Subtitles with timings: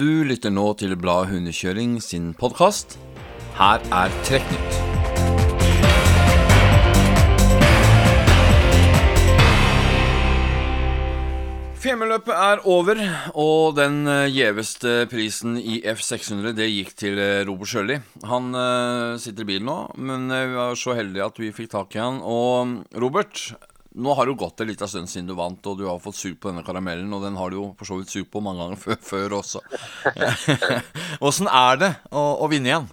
[0.00, 2.94] Du lytter nå til Bladet Hundekjøring sin podkast.
[3.58, 4.78] Her er Trekknytt.
[11.82, 13.02] Femundløpet er over,
[13.34, 17.98] og den eh, gjeveste prisen i F600 det gikk til eh, Robert Sjøli.
[18.24, 21.98] Han uh, sitter i bilen nå, men vi var så heldige at vi fikk tak
[21.98, 22.22] i han.
[22.24, 23.50] Og Robert,
[23.90, 26.18] nå har det jo gått en liten stund siden du vant, og du har fått
[26.18, 28.62] sug på denne karamellen, og den har du jo for så vidt sug på mange
[28.62, 29.62] ganger før, før også.
[31.26, 32.86] Åssen er det å, å, vinne igjen?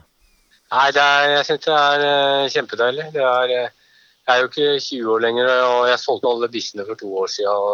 [0.73, 3.05] Nei, er, Jeg syns det er uh, kjempedeilig.
[3.13, 6.87] Det er, uh, jeg er jo ikke 20 år lenger, og jeg solgte alle bikkjene
[6.89, 7.69] for to år siden.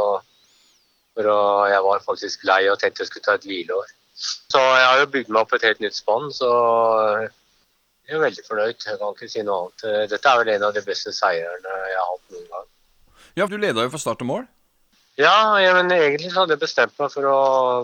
[1.23, 1.39] Og å,
[1.71, 3.95] jeg var faktisk lei og tenkte jeg skulle ta et hvileår.
[4.19, 6.51] Så jeg har jo bygd meg opp et helt nytt spann, så
[8.03, 8.83] jeg er veldig fornøyd.
[8.83, 10.11] Jeg kan ikke si noe annet.
[10.11, 12.69] Dette er vel en av de beste seierne jeg har hatt noen gang.
[13.33, 14.43] Ja, for Du leda jo for start og mål?
[15.17, 17.39] Ja, men egentlig så hadde jeg bestemt meg for, å,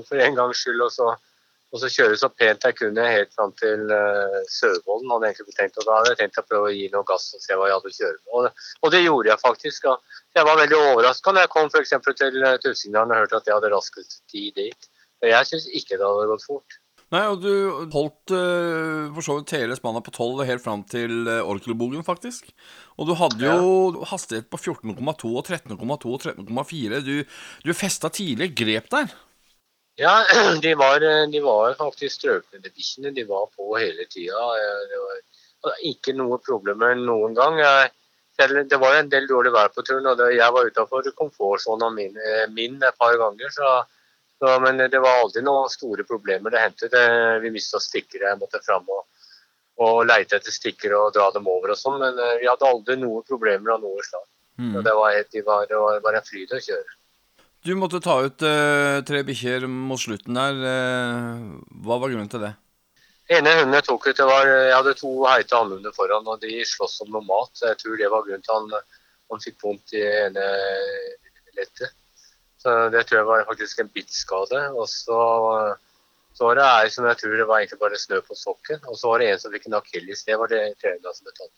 [0.06, 5.12] for en gangs skyld å kjøre så pent jeg kunne helt fram til uh, Sørvolden.
[5.14, 7.44] Hadde egentlig tenkt, og da hadde jeg tenkt å prøve å gi noe gass og
[7.44, 8.32] se hva jeg hadde å kjøre med.
[8.34, 9.90] Og det, og det gjorde jeg faktisk.
[9.92, 11.96] Og jeg var veldig overraska når jeg kom f.eks.
[12.24, 14.90] til eh, Tusengraden og hørte at jeg hadde raskest tid dit.
[15.22, 16.79] Og jeg syns ikke det hadde gått fort.
[17.10, 17.52] Nei, og du
[17.90, 22.52] holdt uh, for så vidt hele spannet på 12 helt fram til uh, Orkelbogen, faktisk.
[23.02, 24.10] Og du hadde jo ja.
[24.12, 27.02] hastighet på 14,2 og 13,2 og 13,4.
[27.08, 27.16] Du,
[27.66, 29.10] du festa tidlig grep der.
[30.00, 30.22] Ja,
[30.64, 32.62] de var, de var faktisk strøkne,
[33.16, 34.46] de var på hele tida.
[34.92, 37.60] Det var ikke noe problemer noen gang.
[37.60, 37.90] Jeg,
[38.70, 42.46] det var en del dårlig vær på turen, og jeg var utafor komfortsonen min, eh,
[42.54, 43.52] min, et par ganger.
[43.52, 43.74] Så,
[44.40, 47.02] så, men det var aldri noen store problemer det hendte.
[47.44, 49.02] Vi mista stikkere, jeg måtte fram og,
[49.84, 52.00] og leite etter stikkere og dra dem over og sånn.
[52.00, 54.24] Men eh, vi hadde aldri noen problemer av noe slag.
[54.60, 54.72] Mm.
[54.78, 56.96] Så det var, helt, det, var, det var bare en fryd å kjøre.
[57.68, 60.64] Du måtte ta ut uh, tre bikkjer mot slutten der.
[60.64, 62.54] Uh, hva var grunnen til det?
[63.30, 66.64] ene hunden jeg tok ut, det var, jeg hadde to heite hannhunder foran, og de
[66.66, 67.52] sloss om noe mat.
[67.62, 68.88] Jeg tror det var grunnen til han,
[69.30, 70.46] han fikk vondt i ene
[71.60, 71.94] lettet.
[72.60, 74.62] Så Det tror jeg var faktisk en bittskade.
[74.76, 75.20] Og så,
[76.36, 78.82] så var det ei som jeg tror det var egentlig bare snø på sokken.
[78.88, 80.26] Og så var det en som fikk en akilles.
[80.28, 81.56] Det var det tredje som ble tatt.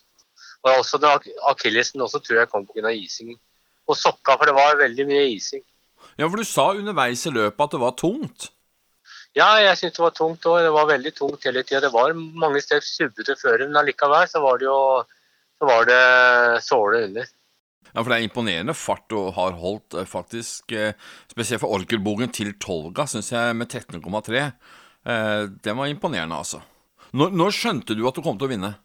[0.62, 1.00] Og også
[1.50, 2.92] Akillesen også tror jeg kom pga.
[2.94, 3.40] isingen.
[3.90, 5.64] Og sokka, for det var veldig mye ising.
[6.18, 8.52] Ja, for du sa underveis i løpet at det var tungt?
[9.36, 10.60] Ja, jeg syntes det var tungt òg.
[10.66, 11.82] Det var veldig tungt hele tida.
[11.82, 14.80] Det var mange steder subbete føre, men allikevel så var det jo
[15.62, 17.28] så var det såle under.
[17.92, 20.72] Ja, for det er imponerende fart du har holdt, eh, faktisk.
[20.72, 20.94] Eh,
[21.32, 24.52] spesielt for orgelbogen til Tolga, syns jeg, med 13,3.
[25.02, 26.62] Den det var imponerende, altså.
[27.18, 28.76] Når, når, skjønte du at du kom til å vinne?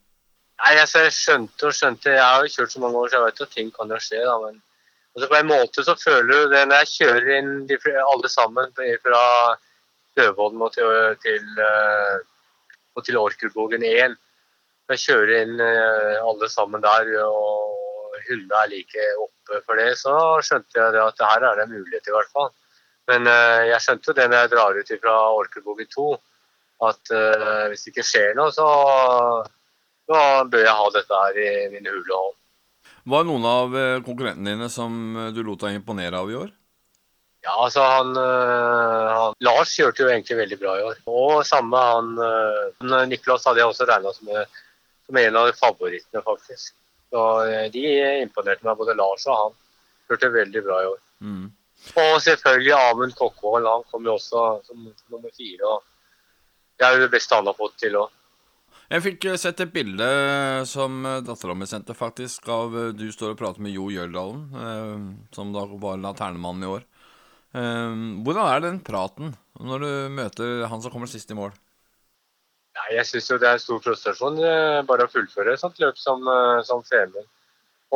[0.63, 2.15] Nei, altså, Jeg skjønte og skjønte.
[2.17, 4.23] Jeg har jo kjørt så mange år, så jeg vet at ting kan jo skje.
[4.25, 4.57] da, men
[5.15, 8.73] altså, På en måte så føler du det når jeg kjører inn de, alle sammen
[9.05, 9.23] fra
[10.17, 12.19] Støvolden og til, til, eh,
[12.97, 14.17] og til Orkelbogen 1.
[14.95, 17.76] Jeg kjører inn eh, alle sammen der, og
[18.29, 19.91] hundene er like oppe for det.
[20.01, 20.15] Så
[20.47, 22.51] skjønte jeg at her er det en mulighet, i hvert fall.
[23.11, 26.09] Men eh, jeg skjønte jo det når jeg drar ut fra Orkelbogen 2,
[26.87, 27.09] at
[27.71, 28.67] hvis det ikke skjer noe, så,
[30.05, 30.19] så
[30.53, 32.35] bør jeg ha dette her i mine hule hånd.
[33.09, 34.93] Var det noen av konkurrentene dine som
[35.33, 36.51] du lot deg imponere av i år?
[37.47, 40.97] Ja, altså han, eh, han, Lars kjørte jo egentlig veldig bra i år.
[41.07, 44.33] Og samme han, eh, Niklas hadde jeg også regna som,
[45.07, 46.75] som, en av favorittene, faktisk.
[47.17, 47.85] Så eh, de
[48.21, 49.55] imponerte meg, både Lars og han.
[50.11, 51.01] hørte veldig bra i år.
[51.25, 51.47] Mm.
[52.03, 53.69] Og selvfølgelig Amund Kokkvold.
[53.71, 55.73] Han kom jo også som nummer fire.
[55.73, 55.83] og
[56.77, 58.13] Det er jo det beste han har fått til òg.
[58.87, 60.07] Jeg fikk sett et bilde
[60.71, 64.45] som dattera mi sendte, faktisk, av du står og prater med Jo Gjøldalen,
[65.35, 66.85] som da var Laternemannen i år.
[67.51, 69.91] Hvordan er den praten når du
[70.21, 71.57] møter han som kommer sist i mål?
[72.77, 76.21] Nei, jeg syns det er stor frustrasjon eh, bare å fullføre et sånt løp som,
[76.29, 77.29] eh, som Femund.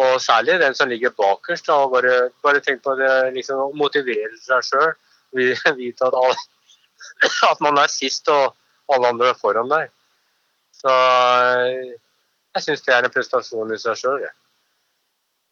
[0.00, 1.66] Og særlig den som ligger bakerst.
[1.68, 4.92] Da, bare, bare tenk på det, liksom motivere seg sjøl.
[5.36, 6.36] Vite at, alle,
[7.50, 8.54] at, man er sist og
[8.90, 9.90] alle andre er foran deg.
[10.80, 11.96] Så eh,
[12.56, 14.24] jeg syns det er en prestasjon i seg sjøl.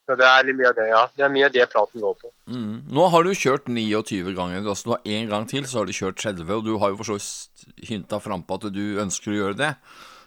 [0.08, 1.00] Så det er mye av det, ja.
[1.12, 2.31] Det er mye av det praten går på.
[2.49, 2.76] Mm.
[2.96, 4.62] Nå har du kjørt 29 ganger.
[4.62, 6.49] Altså, du har én gang til, så har du kjørt 30.
[6.55, 9.75] Og du har jo for så vidt hinta frampå at du ønsker å gjøre det.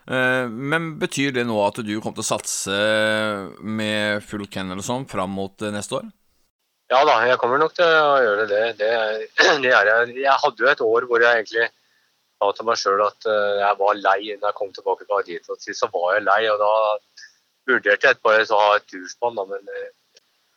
[0.06, 2.78] Eh, men betyr det nå at du kommer til å satse
[3.66, 6.10] med full kennel og sånn fram mot eh, neste år?
[6.92, 8.64] Ja da, jeg kommer nok til å gjøre det.
[8.84, 8.92] Det,
[9.66, 10.16] det er jeg.
[10.22, 11.70] Jeg hadde jo et år hvor jeg egentlig
[12.38, 14.20] sa til meg sjøl at eh, jeg var lei.
[14.36, 15.50] Når jeg kom tilbake fra dit.
[15.50, 16.42] Og så var jeg lei.
[16.54, 16.72] og da
[17.72, 19.90] vurderte jeg etterpå å ha et turspann, men eh,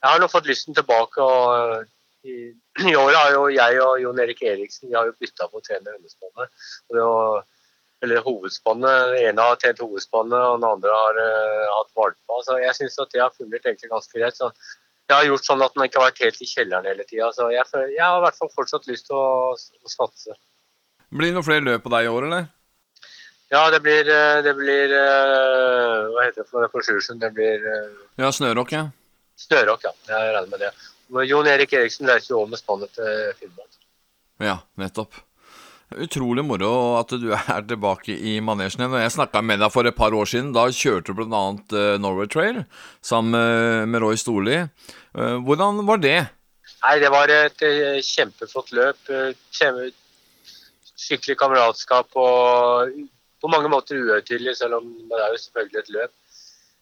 [0.05, 1.25] jeg har nå fått lysten tilbake.
[1.25, 2.53] og I,
[2.93, 5.65] I år har jo jeg og Jon Erik Eriksen vi har jo bytta på å
[5.65, 6.65] trene hundespannet.
[8.05, 9.15] Eller hovedspannet.
[9.15, 12.43] Den ene har trent hovedspannet, og den andre har uh, hatt valper.
[12.45, 14.37] Så jeg syns at det har fungert egentlig ganske greit.
[14.37, 14.51] Så
[15.09, 17.31] jeg har gjort sånn at den ikke har vært helt i kjelleren hele tida.
[17.33, 17.65] Så jeg,
[17.95, 20.37] jeg, har i hvert fall fortsatt lyst til å, å satse.
[21.15, 22.47] Blir det noen flere løp på deg i år, eller?
[23.55, 27.21] Ja, det blir, eh, det blir uh, Hva heter det for, for Sjusjøen?
[27.23, 28.89] Det blir uh, Ja, Snørock, ja.
[29.39, 29.93] Snørock, ja.
[30.09, 30.73] Jeg regner med det.
[31.29, 33.79] Jon Erik Eriksen reiser jo over med spannet til Finnmark.
[34.43, 35.21] Ja, nettopp.
[35.95, 38.99] Utrolig moro at du er tilbake i manesjen igjen.
[39.05, 40.51] Jeg snakka med deg for et par år siden.
[40.57, 41.45] Da kjørte du bl.a.
[42.03, 42.65] Norway Trail
[43.07, 43.39] sammen
[43.93, 44.65] med Roy Storli.
[45.15, 46.19] Hvordan var det?
[46.83, 47.67] Nei, Det var et
[48.03, 49.15] kjempeflott løp.
[49.55, 49.93] Kjempe,
[51.05, 52.97] skikkelig kameratskap og
[53.45, 56.13] på mange måter uhøytidelig, selv om det er jo selvfølgelig et løp.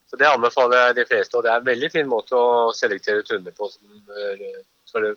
[0.07, 3.23] Så Det anbefaler jeg de fleste, og det er en veldig fin måte å selektere
[3.23, 3.67] ut hunder på.
[3.73, 5.07] Som,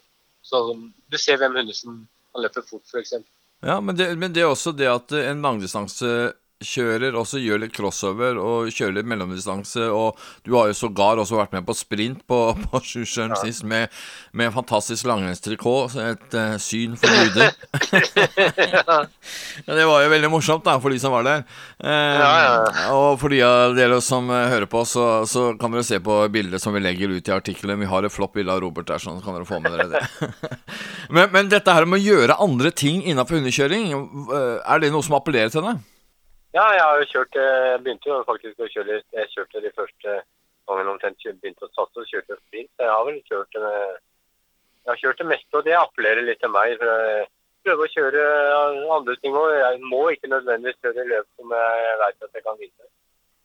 [0.42, 0.60] så
[1.12, 2.00] du ser hvem hunder som
[2.32, 3.12] kan løpe fort, f.eks.
[3.62, 6.10] Ja, men det, men det er også det at en langdistanse
[6.64, 9.90] kjører, også gjør litt crossover og kjører litt mellomdistanse.
[9.92, 10.16] Og
[10.46, 13.40] du har jo sågar også vært med på sprint på, på Sjusjøen ja.
[13.42, 13.92] sist med,
[14.32, 15.96] med fantastisk langrennstrikot.
[16.00, 17.52] Et uh, syn for guder.
[18.72, 18.98] ja.
[19.68, 21.44] det var jo veldig morsomt da, for de som var der.
[21.76, 25.84] Eh, ja, og for de av dere som uh, hører på, så, så, kan dere
[25.86, 27.82] se på bildet som vi legger ut i artikkelen.
[27.84, 29.90] Vi har et flott bilde av Robert der, sånn så kan dere få med dere
[29.92, 30.30] det.
[31.14, 33.92] men, men, dette her med å gjøre andre ting innenfor hundekjøring,
[34.32, 35.84] er det noe som appellerer til deg?
[36.56, 38.98] Ja, jeg har jo kjørt Jeg eh, begynte jo faktisk å kjøre.
[39.12, 40.18] Jeg kjørte de første
[40.66, 42.70] gangene omtrent begynte å satse, og kjørte sprint.
[42.80, 46.52] Jeg har vel kjørt det Jeg har kjørt det meste, og det appellerer litt til
[46.54, 46.76] meg.
[46.80, 47.26] for jeg
[47.66, 48.22] prøver å kjøre
[48.96, 49.48] andre ting òg.
[49.58, 52.90] Jeg må ikke nødvendigvis kjøre løp som jeg vet at jeg kan vinne.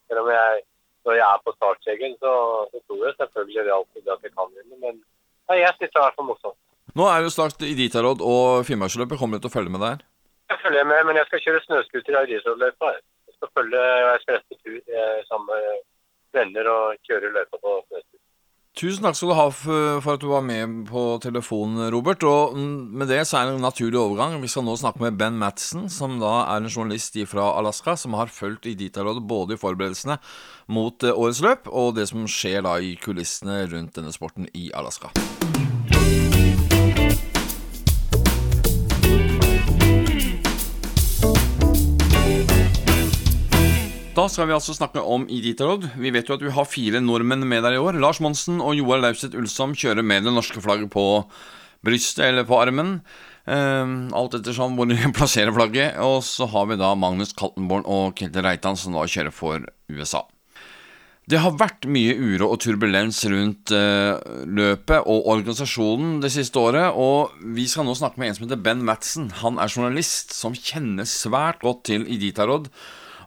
[0.07, 0.61] Selv om jeg,
[1.07, 2.33] når jeg er på startstreken, så,
[2.71, 4.79] så, tror jeg selvfølgelig det alltid at jeg kan vinne.
[4.85, 5.01] Men
[5.49, 6.59] ja, jeg syns det er for morsomt.
[6.95, 9.19] Nå er jo snart Iditarod og Finnmarksløpet.
[9.19, 10.05] Kommer du til å følge med der?
[10.51, 12.89] Jeg følger med, men jeg skal kjøre snøscooter i Audisrødløypa.
[13.27, 13.83] Jeg skal følge
[14.23, 14.79] skal tur
[15.29, 15.85] sammen med
[16.35, 18.21] venner og kjøre løypa på snøscooter.
[18.71, 22.23] Tusen takk skal du ha for at du var med på telefonen, Robert.
[22.23, 24.37] Og med det så er det en naturlig overgang.
[24.39, 28.15] Vi skal nå snakke med Ben Madsen, som da er en journalist fra Alaska, som
[28.15, 30.17] har fulgt Iditarrådet både i forberedelsene
[30.71, 34.71] mot eh, årets løp og det som skjer da i kulissene rundt denne sporten i
[34.71, 35.11] Alaska.
[44.21, 45.87] Da skal vi altså snakke om Iditarod.
[45.97, 47.95] Vi vet jo at vi har fire nordmenn med der i år.
[47.97, 51.23] Lars Monsen og Joar Lauseth Ulsom kjører med det norske flagget på
[51.81, 52.99] brystet eller på armen.
[53.49, 55.97] Um, alt ettersom hvor de plasserer flagget.
[56.05, 60.21] Og så har vi da Magnus Kaltenborn og Ketil Reitan som da kjører for USA.
[61.25, 66.93] Det har vært mye uro og turbulens rundt uh, løpet og organisasjonen det siste året,
[66.93, 69.31] og vi skal nå snakke med en som heter Ben Madsen.
[69.41, 72.69] Han er journalist som kjenner svært godt til Iditarod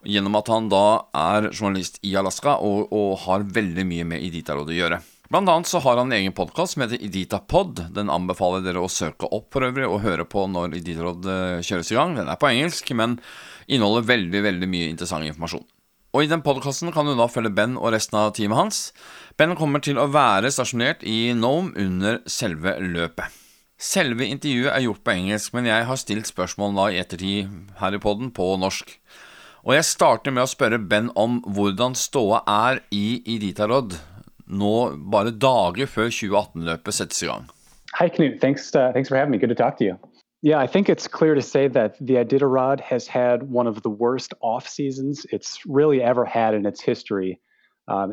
[0.04, 0.84] gjennom at han da
[1.16, 5.00] er journalist i Alaska og, og har veldig mye med Iditarådet å gjøre.
[5.32, 7.80] Blant annet så har han en egen podkast som heter Iditapod.
[7.96, 11.90] Den anbefaler dere å søke opp for øvrig og høre på når Iditarod eh, kjøres
[11.90, 12.12] i gang.
[12.18, 13.16] Den er på engelsk, men
[13.64, 15.64] inneholder veldig veldig mye interessant informasjon.
[16.14, 18.82] Og I den podkasten kan du da følge Ben og resten av teamet hans.
[19.40, 23.40] Ben kommer til å være stasjonert i Nome under selve løpet.
[23.80, 27.50] Selve intervjuet er gjort på engelsk, men jeg har stilt spørsmål da i ettertid
[27.80, 28.94] her i poden på norsk.
[29.64, 33.94] Og jeg starter med å spørre Ben om hvordan ståa er i Iditarod
[34.44, 34.72] nå
[35.08, 37.46] bare dager før 2018-løpet settes i gang.
[37.96, 39.38] Hi Knut, thanks, uh, thanks for having me.
[39.38, 39.96] Good to talk to you.
[40.42, 43.88] Yeah, I think it's clear to say that the Iditarod has had one of the
[43.88, 47.40] worst off seasons it's really ever had in its history.
[47.88, 48.12] Um,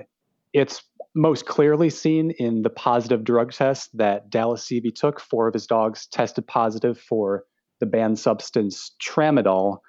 [0.53, 0.81] it's
[1.13, 5.19] most clearly seen in the positive drug test that Dallas Seavey took.
[5.19, 7.43] Four of his dogs tested positive for
[7.81, 9.79] the banned substance tramadol.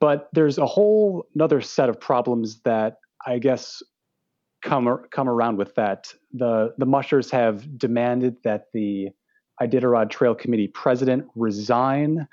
[0.00, 3.82] But there's a whole another set of problems that I guess
[4.62, 6.12] come come around with that.
[6.32, 9.08] The the mushers have demanded that the
[9.60, 12.28] Iditarod Trail Committee president resign.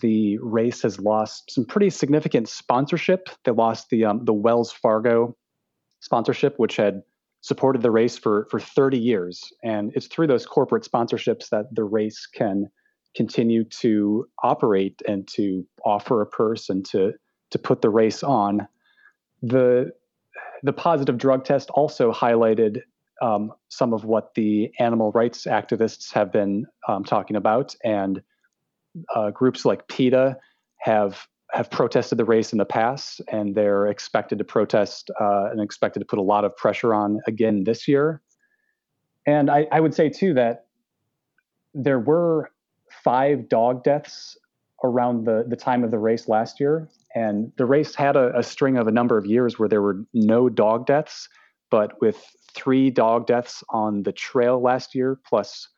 [0.00, 3.28] The race has lost some pretty significant sponsorship.
[3.44, 5.36] They lost the um, the Wells Fargo
[6.00, 7.02] sponsorship, which had
[7.40, 11.84] supported the race for for 30 years, and it's through those corporate sponsorships that the
[11.84, 12.70] race can
[13.18, 17.12] continue to operate and to offer a purse and to
[17.50, 18.68] to put the race on.
[19.42, 19.90] The
[20.62, 22.82] the positive drug test also highlighted
[23.20, 28.22] um, some of what the animal rights activists have been um, talking about, and
[29.16, 30.36] uh, groups like PETA
[30.78, 35.60] have have protested the race in the past, and they're expected to protest uh, and
[35.60, 38.22] expected to put a lot of pressure on again this year.
[39.26, 40.66] And I, I would say too that
[41.74, 42.50] there were
[43.02, 44.36] five dog deaths
[44.84, 46.88] around the, the time of the race last year.
[47.14, 50.04] And the race had a, a string of a number of years where there were
[50.12, 51.28] no dog deaths,
[51.70, 52.24] but with
[52.54, 55.68] three dog deaths on the trail last year, plus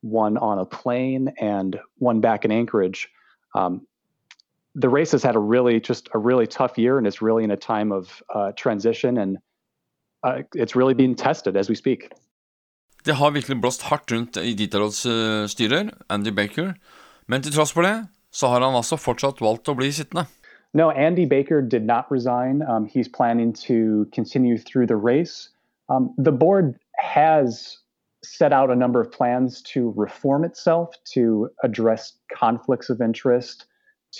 [0.00, 3.08] one on a plane and one back in Anchorage.
[3.54, 3.86] Um,
[4.74, 7.50] the race has had a really just a really tough year, and it's really in
[7.50, 9.38] a time of uh, transition, and
[10.22, 12.12] uh, it's really being tested as we speak.
[13.04, 16.74] Det har virkelig blåst hardt rundt i uh, styrer, Andy Baker,
[17.26, 20.26] men til tross for det så har han altså fortsatt valgt å bli sittende.
[20.74, 22.62] No, Andy Baker did not resign.
[22.62, 25.48] Um, he's planning to continue through the race.
[25.88, 27.78] Um, the board has
[28.22, 33.64] set out a number of plans to reform itself to address conflicts of interest,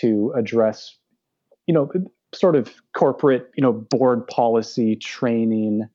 [0.00, 0.96] to address,
[1.66, 1.90] you know,
[2.34, 5.86] sort of corporate, you know, board policy, training,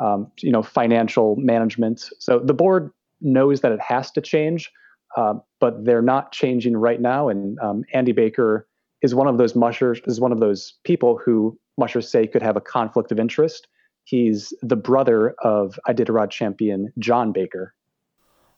[0.00, 2.10] um, you know, financial management.
[2.18, 4.70] So the board knows that it has to change,
[5.16, 7.28] uh, but they're not changing right now.
[7.28, 8.66] And um, Andy Baker
[9.02, 12.56] is one of those mushers, is one of those people who mushers say could have
[12.56, 13.68] a conflict of interest.
[14.04, 17.74] He's the brother of Iditarod champion John Baker.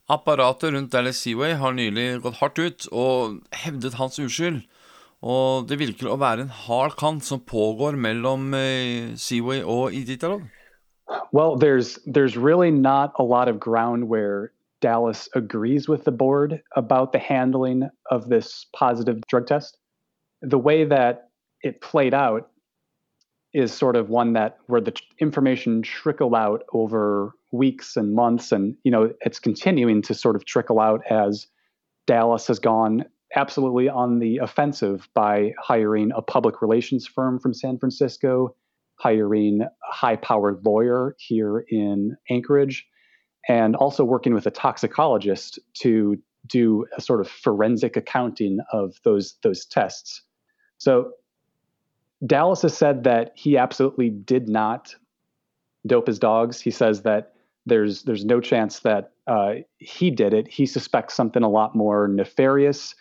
[0.09, 4.61] Apparatet rundt Dallas Seavey har nylig gått hardt ut og hevdet hans uskyld.
[5.27, 10.45] Og det virker å være en hard kant som pågår mellom eh, Seavey og Iditarod.
[11.33, 16.63] Well, there's there's really not a lot of ground where Dallas agrees with the board
[16.75, 19.79] about the handling of this positive drug test.
[20.43, 21.29] The way that
[21.63, 22.51] it played out
[23.55, 28.77] is sort of one that where the information trickled out over weeks and months and
[28.85, 31.47] you know it's continuing to sort of trickle out as
[32.07, 37.79] Dallas has gone absolutely on the offensive by hiring a public relations firm from San
[37.79, 38.55] Francisco,
[38.97, 42.87] hiring a high powered lawyer here in Anchorage,
[43.49, 49.37] and also working with a toxicologist to do a sort of forensic accounting of those
[49.43, 50.23] those tests.
[50.79, 51.13] So
[52.25, 54.95] Dallas has said that he absolutely did not
[55.87, 56.61] dope his dogs.
[56.61, 57.35] He says that
[57.67, 60.49] there's there's no chance that uh, he did it.
[60.49, 62.95] He suspects something a lot more nefarious.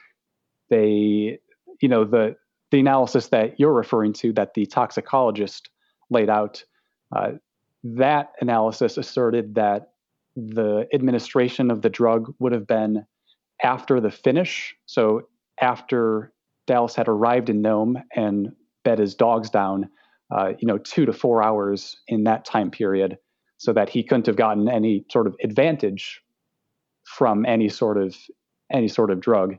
[0.70, 1.40] They,
[1.82, 2.36] you know, the
[2.72, 5.70] the analysis that you're referring to that the toxicologist
[6.10, 6.64] laid out,
[7.16, 7.32] uh,
[7.84, 9.92] that analysis asserted that
[10.36, 13.06] the administration of the drug would have been
[13.64, 14.76] after the finish.
[14.86, 15.28] So
[15.62, 16.34] after
[16.68, 18.52] Dallas had arrived in Nome and
[18.84, 19.90] bed his dogs down,
[20.36, 23.18] uh, you know, two to four hours in that time period,
[23.58, 26.22] so that he couldn't have gotten any sort of advantage
[27.04, 28.16] from any sort of
[28.72, 29.56] any sort of drug.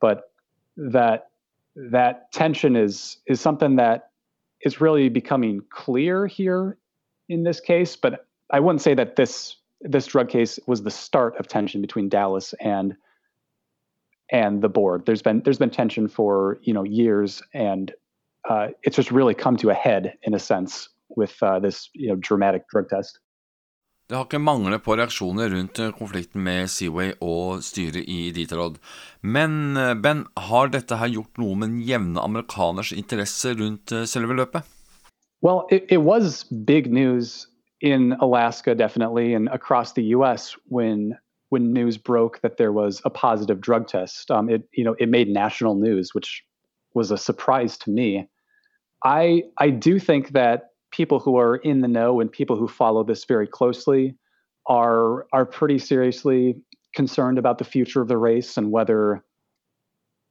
[0.00, 0.30] But
[0.76, 1.30] that
[1.74, 4.10] that tension is is something that
[4.62, 6.78] is really becoming clear here
[7.28, 7.96] in this case.
[7.96, 12.08] But I wouldn't say that this this drug case was the start of tension between
[12.08, 12.96] Dallas and
[14.30, 15.06] and the board.
[15.06, 17.92] There's been there's been tension for you know years, and
[18.48, 22.08] uh, it's just really come to a head in a sense with uh, this you
[22.08, 23.18] know dramatic drug test.
[24.06, 28.76] Det har ikke manglet på reaksjoner rundt eh, konflikten med Seaway og styret i Ditarod.
[29.22, 34.06] Men eh, Ben, har dette her gjort noe med den jevne amerikaners interesse rundt eh,
[34.06, 34.62] selve løpet?
[35.42, 37.48] Well, it, it was big news
[37.80, 40.56] in Alaska, definitely, and across the U.S.
[40.68, 41.16] when
[41.50, 44.30] when news broke that there was a positive drug test.
[44.30, 46.44] Um, it you know it made national news, which
[46.94, 48.28] was a surprise to me.
[49.04, 53.04] I I do think that people who are in the know and people who follow
[53.04, 54.16] this very closely
[54.66, 56.56] are are pretty seriously
[56.94, 59.24] concerned about the future of the race and whether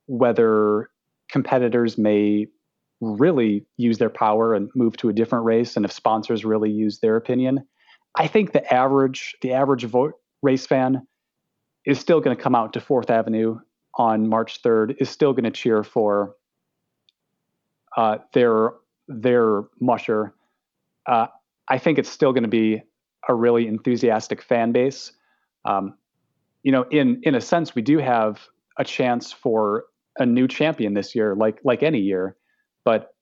[0.07, 0.89] whether
[1.29, 2.47] competitors may
[3.01, 6.99] really use their power and move to a different race and if sponsors really use
[6.99, 7.65] their opinion.
[8.15, 11.05] I think the average the average vote race fan
[11.85, 13.59] is still going to come out to fourth avenue
[13.97, 16.35] on march 3rd is still going to cheer for
[17.97, 18.71] uh, their
[19.07, 20.33] their musher
[21.07, 21.27] uh,
[21.67, 22.81] I think it's still going to be
[23.27, 25.11] a really enthusiastic fan base.
[25.65, 25.95] Um,
[26.63, 28.47] you know, in in a sense, we do have
[28.77, 29.85] a chance for
[30.17, 32.35] a new champion this year, like like any year.
[32.83, 33.13] But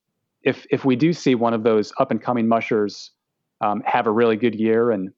[0.42, 3.12] if if we do see one of those up and coming mushers
[3.60, 5.10] um, have a really good year, and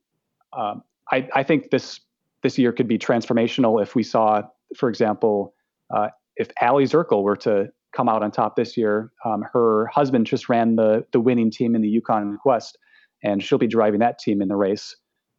[0.57, 2.01] um, I, I think this
[2.43, 4.43] this year could be transformational if we saw,
[4.77, 5.55] for example,
[5.95, 9.11] uh, if Aliy Zirkle were to come out on top this year.
[9.25, 12.79] Um, her husband just ran the the winning team in the Yukon Quest,
[13.23, 14.97] and she'll be driving that team in the race.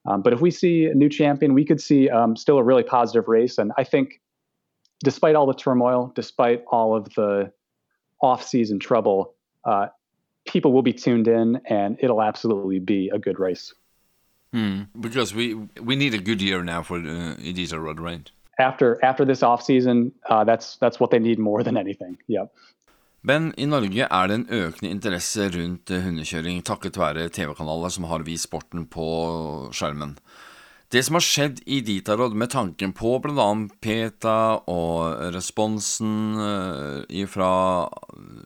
[0.07, 2.83] Um, but if we see a new champion, we could see um, still a really
[2.83, 3.57] positive race.
[3.57, 4.21] And I think,
[5.03, 7.51] despite all the turmoil, despite all of the
[8.21, 9.35] off-season trouble,
[9.65, 9.87] uh,
[10.47, 13.73] people will be tuned in, and it'll absolutely be a good race.
[14.53, 18.31] Mm, because we we need a good year now for uh, Iditarod, right?
[18.59, 22.17] After after this off season, uh, that's that's what they need more than anything.
[22.27, 22.51] Yep.
[23.21, 28.23] Men i Norge er det en økende interesse rundt hundekjøring takket være TV-kanaler som har
[28.23, 29.07] vist sporten på
[29.75, 30.15] skjermen.
[30.87, 33.47] Det som har skjedd i Ditarod med tanken på bl.a.
[33.83, 34.37] PETA
[34.71, 37.49] og responsen eh, fra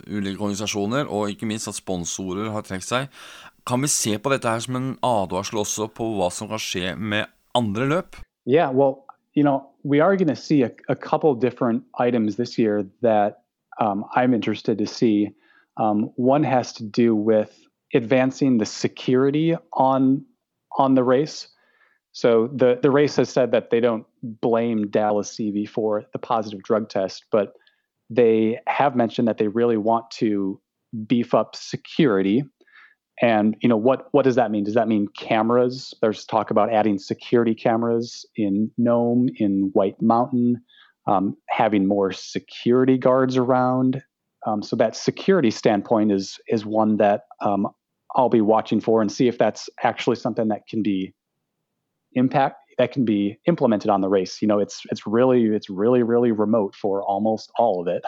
[0.10, 3.22] ulike organisasjoner, og ikke minst at sponsorer har trukket seg,
[3.70, 6.96] kan vi se på dette her som en advarsel også på hva som kan skje
[6.98, 8.18] med andre løp?
[8.50, 9.03] Yeah, well,
[9.34, 13.44] you know, we are going to see a, a couple different items this year that
[13.80, 15.32] um, I'm interested to see.
[15.78, 17.58] Um, one has to do with
[17.94, 20.26] advancing the security on
[20.78, 21.48] on the race.
[22.12, 26.62] So the the race has said that they don't blame Dallas Seavey for the positive
[26.64, 27.54] drug test, but
[28.10, 30.60] they have mentioned that they really want to
[31.08, 32.44] beef up security.
[33.22, 34.63] And you know what what does that mean?
[34.63, 35.94] Does that mean cameras?
[36.01, 40.62] There's talk about adding security cameras in Nome, in White Mountain,
[41.08, 44.01] um, having more security guards around.
[44.48, 47.68] Um, so that security standpoint is is one that um,
[48.16, 51.13] I'll be watching for and see if that's actually something that can be
[52.13, 54.42] impact that can be implemented on the race.
[54.42, 58.04] You know, it's it's really it's really really remote for almost all of it.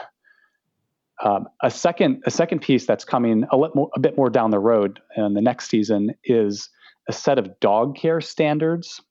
[1.23, 4.59] Um, a second a second piece that's coming a, more, a bit more down the
[4.59, 6.69] road in the next season is
[7.07, 9.01] a set of dog care standards.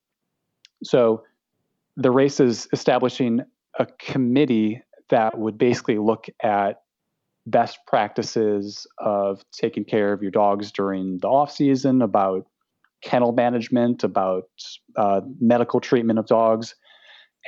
[0.82, 1.22] So
[1.96, 3.40] the race is establishing
[3.78, 6.82] a committee that would basically look at
[7.46, 12.46] best practices of taking care of your dogs during the off season, about
[13.02, 14.48] kennel management, about
[14.96, 16.74] uh, medical treatment of dogs,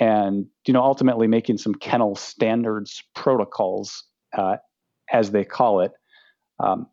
[0.01, 4.05] and you know ultimately making some kennel standards protocols,
[4.37, 4.57] uh,
[5.13, 5.93] as they call it.
[6.61, 6.87] Um,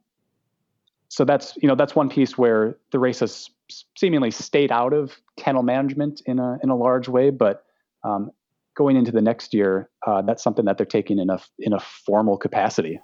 [1.10, 3.50] so that's you know that's one piece where the race has
[3.98, 7.66] seemingly stayed out of kennel management in a in a large way, but
[8.04, 8.32] um,
[8.76, 11.80] going into the next year, uh, that's something that they're taking in a in a
[11.80, 13.00] formal capacity.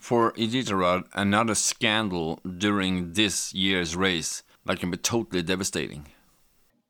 [0.00, 6.08] For Iditarod, another scandal during this year's race that can be totally devastating.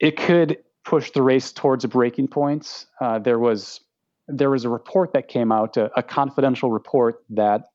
[0.01, 2.87] It could push the race towards a breaking point.
[3.01, 3.81] Uh, there was
[4.29, 7.67] there was a report that came out, a, a, confidential report that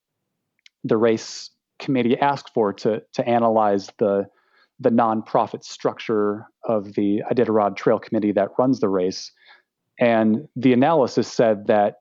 [0.84, 4.28] the race committee asked for to to analyze the
[4.80, 9.32] the nonprofit structure of the Iditarod Trail Committee that runs the race.
[10.00, 11.98] And the analysis said that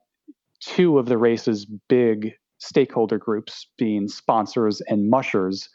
[0.61, 5.69] two of the race's big stakeholder groups, being sponsors and mushers,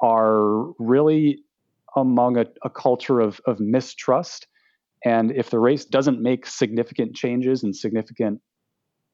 [0.00, 1.38] are really
[1.96, 4.46] among a, a culture of, of mistrust.
[5.04, 8.40] And if the race doesn't make significant changes and significant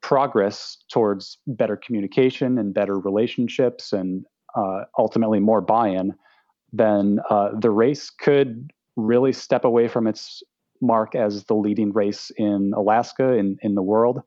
[0.02, 4.24] progress towards better communication and better relationships and
[4.56, 6.14] uh, ultimately more buy in,
[6.72, 10.42] then uh, the race could really step away from its
[10.80, 14.22] mark as the leading race in Alaska in, in the world.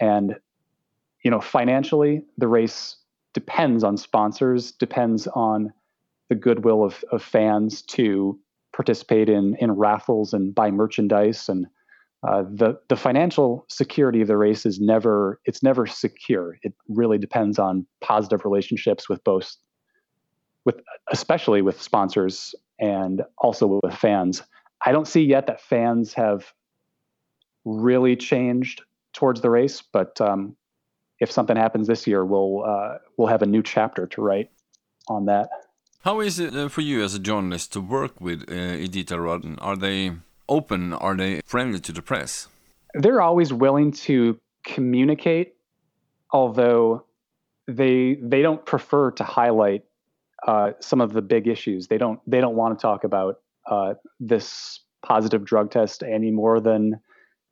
[0.00, 0.36] And,
[1.24, 2.96] you know, financially, the race
[3.34, 5.72] depends on sponsors, depends on
[6.28, 8.38] the goodwill of, of fans to
[8.74, 11.66] participate in in raffles and buy merchandise and
[12.26, 16.56] uh, the the financial security of the race is never it's never secure.
[16.62, 19.56] It really depends on positive relationships with both
[20.64, 20.76] with
[21.10, 24.42] especially with sponsors and also with fans.
[24.86, 26.52] I don't see yet that fans have
[27.64, 28.82] really changed
[29.12, 30.56] towards the race, but um,
[31.18, 34.50] if something happens this year, we'll uh, we'll have a new chapter to write
[35.08, 35.48] on that.
[36.02, 39.56] How is it uh, for you as a journalist to work with uh, Iditarod?
[39.60, 40.10] Are they
[40.48, 40.92] open?
[40.92, 42.48] Are they friendly to the press?
[42.94, 45.54] They're always willing to communicate,
[46.32, 47.04] although
[47.68, 49.84] they they don't prefer to highlight
[50.44, 51.86] uh, some of the big issues.
[51.86, 53.36] They don't they don't want to talk about
[53.70, 56.98] uh, this positive drug test any more than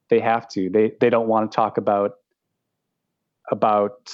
[0.08, 0.68] they have to.
[0.70, 2.14] They they don't want to talk about
[3.52, 4.12] about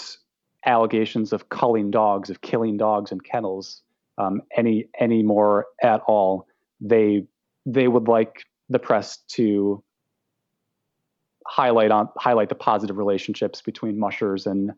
[0.67, 3.83] allegations of culling dogs, of killing dogs in kennels
[4.19, 6.47] um, any anymore at all.
[6.81, 7.27] They
[7.65, 9.83] they would like the press to
[11.47, 14.73] highlight on highlight the positive relationships between mushers and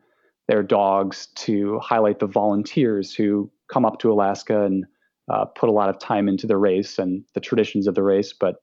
[0.48, 4.86] their dogs, to highlight the volunteers who come up to Alaska and
[5.30, 8.32] uh, put a lot of time into the race and the traditions of the race.
[8.32, 8.56] But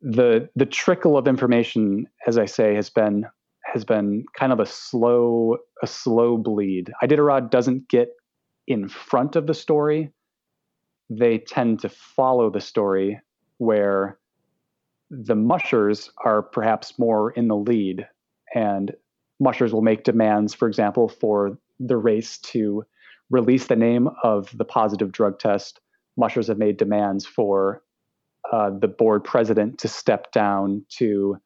[0.00, 3.24] the the trickle of information, as I say, has been
[3.72, 6.90] has been kind of a slow a slow bleed.
[7.02, 8.08] Iditarod doesn't get
[8.68, 10.12] in front of the story,
[11.10, 13.18] they tend to follow the story
[13.56, 14.18] where
[15.10, 18.06] the mushers are perhaps more in the lead
[18.54, 18.94] and
[19.40, 22.84] mushers will make demands for example for the race to
[23.30, 25.80] release the name of the positive drug test.
[26.18, 27.82] Mushers have made demands for
[28.52, 31.38] uh, the board president to step down to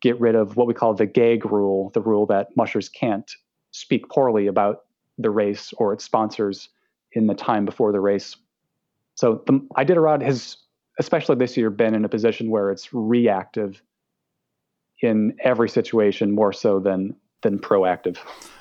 [0.00, 3.30] get rid of what we call the gag rule, the rule that mushers can't
[3.70, 4.84] speak poorly about
[5.22, 6.68] the race or its sponsors
[7.12, 8.36] in the time before the race.
[9.14, 10.56] So the Iditarod has,
[10.98, 13.82] especially this year, been in a position where it's reactive
[15.02, 18.18] in every situation more so than than proactive.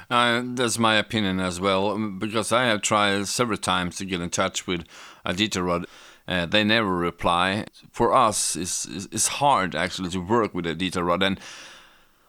[0.09, 4.21] Uh, that's my opinion as well, um, because I have tried several times to get
[4.21, 4.85] in touch with
[5.25, 5.85] Iditarod.
[6.27, 7.65] Uh, they never reply.
[7.91, 11.23] For us, it's, it's hard actually to work with Iditarod.
[11.23, 11.39] And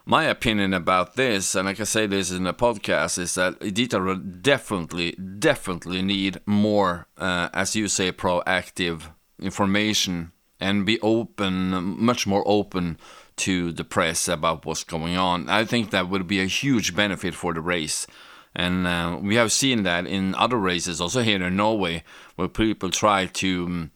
[0.05, 4.41] my opinion about this, and I can say this in a podcast, is that Iditarod
[4.41, 9.03] definitely, definitely need more, uh, as you say, proactive
[9.39, 12.97] information and be open, much more open
[13.37, 15.49] to the press about what's going on.
[15.49, 18.05] I think that would be a huge benefit for the race.
[18.53, 22.03] And uh, we have seen that in other races, also here in Norway,
[22.35, 23.91] where people try to um,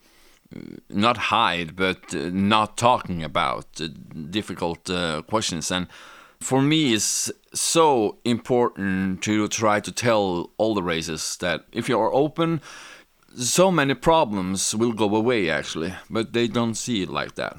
[0.88, 3.88] not hide, but uh, not talking about uh,
[4.30, 5.70] difficult uh, questions.
[5.70, 5.86] And
[6.40, 11.98] for me, it's so important to try to tell all the races that if you
[11.98, 12.60] are open,
[13.36, 17.56] so many problems will go away, actually, but they don't see it like that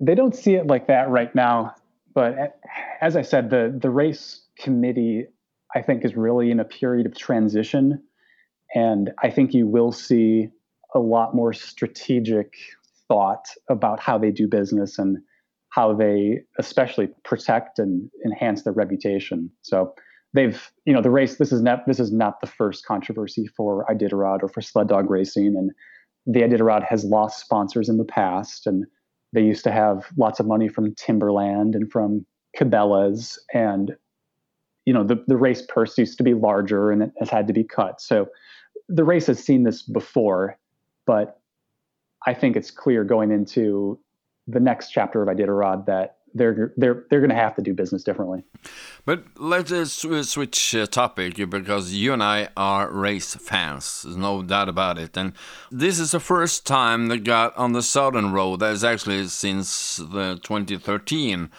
[0.00, 1.74] they don't see it like that right now.
[2.14, 2.58] But
[3.00, 5.26] as I said, the the race committee,
[5.74, 8.02] I think, is really in a period of transition,
[8.74, 10.48] and I think you will see
[10.94, 12.54] a lot more strategic
[13.08, 15.18] thought about how they do business and
[15.70, 19.50] how they especially protect and enhance their reputation.
[19.62, 19.94] So
[20.34, 21.36] they've, you know, the race.
[21.36, 25.10] This is not this is not the first controversy for Iditarod or for sled dog
[25.10, 25.70] racing, and
[26.26, 28.86] the Iditarod has lost sponsors in the past, and
[29.32, 32.24] they used to have lots of money from Timberland and from
[32.56, 33.96] Cabela's, and
[34.86, 37.52] you know the the race purse used to be larger and it has had to
[37.52, 38.00] be cut.
[38.00, 38.28] So
[38.88, 40.56] the race has seen this before,
[41.06, 41.40] but
[42.26, 43.98] I think it's clear going into
[44.46, 48.04] the next chapter of Iditarod that they're they're they're going to have to do business
[48.04, 48.42] differently.
[49.04, 54.02] But let's uh, switch uh, topic because you and I are race fans.
[54.02, 55.16] There's no doubt about it.
[55.16, 55.32] And
[55.70, 58.60] this is the first time they got on the Southern Road.
[58.60, 61.50] That is actually since the 2013.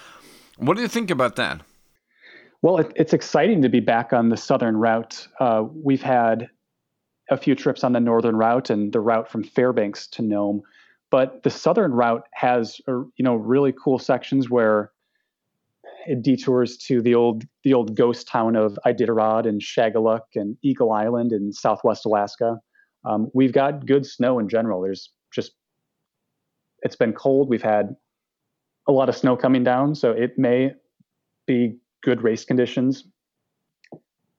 [0.57, 1.61] What do you think about that?
[2.61, 5.27] Well, it, it's exciting to be back on the Southern route.
[5.39, 6.49] Uh, we've had
[7.29, 10.63] a few trips on the Northern route and the route from Fairbanks to Nome
[11.09, 14.91] but the southern route has uh, you know really cool sections where
[16.05, 20.91] it detours to the old the old ghost town of Iditarod and Shageluk and Eagle
[20.91, 22.59] Island in Southwest Alaska.
[23.05, 24.81] Um, we've got good snow in general.
[24.81, 25.53] There's just
[26.81, 27.49] it's been cold.
[27.49, 27.95] We've had
[28.87, 30.73] a lot of snow coming down, so it may
[31.45, 33.05] be good race conditions.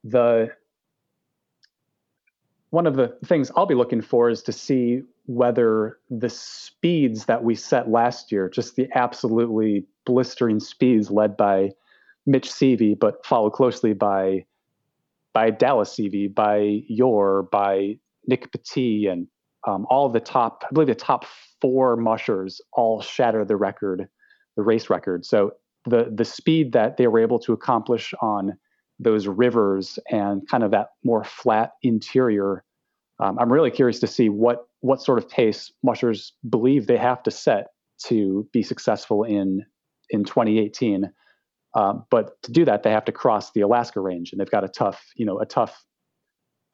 [0.05, 0.51] The
[2.71, 7.45] one of the things I'll be looking for is to see whether the speeds that
[7.45, 11.71] we set last year, just the absolutely blistering speeds led by
[12.27, 14.45] Mitch Seavey, but followed closely by
[15.33, 19.29] by Dallas Seavey, by Joar, by Nick Petit, and
[19.67, 21.27] um, all the top, I believe the top
[21.61, 24.09] four mushers all shatter the record,
[24.57, 25.25] the race record.
[25.25, 25.53] So
[25.85, 28.59] the the speed that they were able to accomplish on
[28.99, 32.65] those rivers and kind of that more flat interior
[33.21, 37.23] um, I'm really curious to see what what sort of pace mushers believe they have
[37.25, 37.69] to set
[38.07, 39.65] to be successful in
[40.11, 41.11] in 2018.
[41.75, 44.65] Um, but to do that, they have to cross the Alaska range, and they've got
[44.65, 45.85] a tough, you know, a tough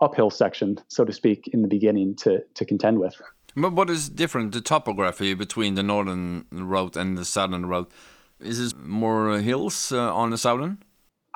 [0.00, 3.14] uphill section, so to speak, in the beginning to to contend with.
[3.56, 7.90] But what is different the topography between the northern route and the southern route?
[8.40, 10.78] Is it more hills uh, on the southern?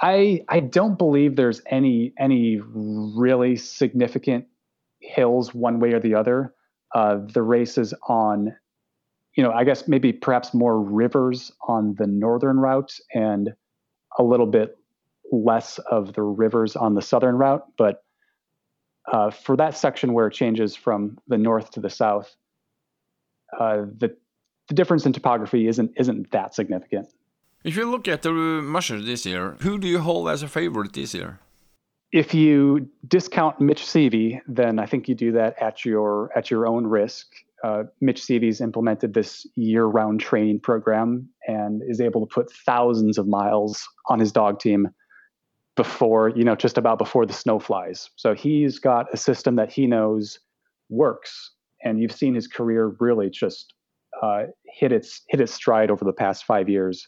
[0.01, 4.47] I I don't believe there's any any really significant
[5.01, 6.55] hills one way or the other.
[6.95, 8.55] Uh, the races on,
[9.37, 13.51] you know, I guess maybe perhaps more rivers on the northern route and
[14.19, 14.77] a little bit
[15.31, 17.65] less of the rivers on the southern route.
[17.77, 18.03] But
[19.13, 22.35] uh, for that section where it changes from the north to the south,
[23.59, 24.17] uh, the
[24.69, 27.09] the difference in topography isn't isn't that significant.
[27.65, 30.93] If you look at the mushers this year, who do you hold as a favorite
[30.93, 31.41] this year?
[32.13, 36.67] if you discount Mitch Seavey, then I think you do that at your at your
[36.67, 37.27] own risk.
[37.63, 43.27] Uh, Mitch Seavey's implemented this year-round training program and is able to put thousands of
[43.27, 44.89] miles on his dog team
[45.77, 48.11] before you know just about before the snow flies.
[48.17, 50.39] So he's got a system that he knows
[50.89, 51.53] works,
[51.85, 53.75] and you've seen his career really just
[54.23, 57.07] uh, hit its hit its stride over the past five years.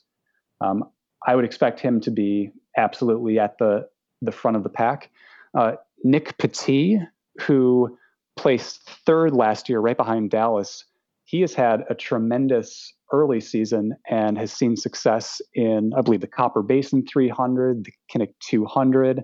[0.60, 0.84] Um,
[1.26, 3.88] I would expect him to be absolutely at the
[4.22, 5.10] the front of the pack.
[5.58, 5.72] Uh,
[6.04, 7.00] Nick Petit,
[7.40, 7.96] who
[8.36, 10.84] placed third last year, right behind Dallas,
[11.24, 16.26] he has had a tremendous early season and has seen success in, I believe, the
[16.26, 19.22] Copper Basin 300, the Knik 200,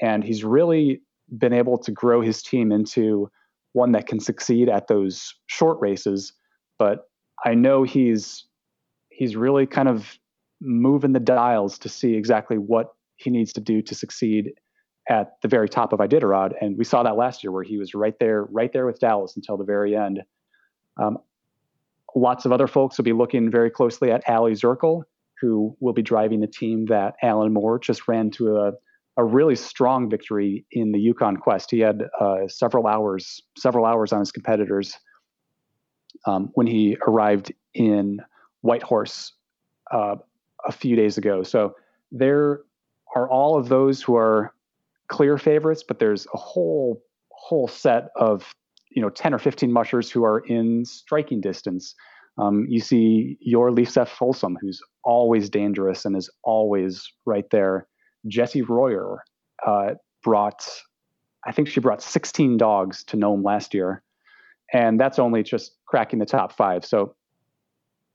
[0.00, 1.02] and he's really
[1.36, 3.30] been able to grow his team into
[3.72, 6.32] one that can succeed at those short races.
[6.78, 7.08] But
[7.44, 8.46] I know he's
[9.10, 10.18] he's really kind of
[10.60, 14.52] moving the dials to see exactly what he needs to do to succeed
[15.08, 16.52] at the very top of Iditarod.
[16.60, 19.36] And we saw that last year where he was right there, right there with Dallas
[19.36, 20.22] until the very end.
[21.00, 21.18] Um,
[22.14, 25.04] lots of other folks will be looking very closely at Aliy Zirkle,
[25.40, 28.72] who will be driving the team that Allen Moore just ran to a,
[29.16, 31.70] a really strong victory in the Yukon Quest.
[31.70, 34.96] He had uh, several hours, several hours on his competitors
[36.26, 38.20] um, when he arrived in
[38.62, 39.32] Whitehorse
[39.90, 40.16] uh,
[40.68, 41.42] a few days ago.
[41.42, 41.74] So
[42.12, 42.60] there
[43.16, 44.54] are all of those who are
[45.08, 48.52] clear favorites, but there's a whole whole set of
[48.90, 51.94] you know 10 or 15 mushers who are in striking distance.
[52.36, 57.88] Um, you see Joar Leifseth Ulsom, who's always dangerous and is always right there.
[58.28, 59.24] Jessie Royer
[59.66, 60.68] uh, brought,
[61.46, 64.02] I think she brought 16 dogs to Nome last year,
[64.72, 66.84] and that's only just cracking the top five.
[66.84, 67.16] So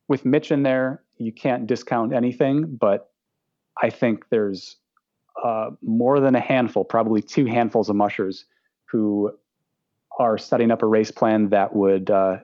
[0.08, 3.10] with Mitch in there, you can't discount anything, but
[3.82, 4.78] I think there's
[5.44, 8.46] uh, more than a handful, probably two handfuls of mushers
[8.86, 9.32] who
[10.20, 12.38] are setting up a race plan that would uh,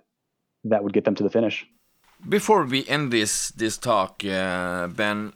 [0.64, 1.66] that would get them to the finish.
[2.28, 5.34] Before we end this this talk, uh, Ben,